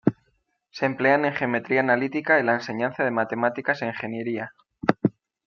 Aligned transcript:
Se 0.71 0.87
emplean 0.87 1.25
en 1.25 1.33
geometría 1.35 1.79
analítica 1.79 2.39
y 2.39 2.43
la 2.43 2.55
enseñanza 2.55 3.03
de 3.03 3.11
matemáticas 3.11 3.83
e 3.83 3.85
ingeniería. 3.85 4.51